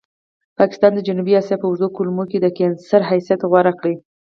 [0.59, 3.95] پاکستان د جنوبي اسیا په اوږدو کولمو کې د کېنسر حیثیت غوره کړی.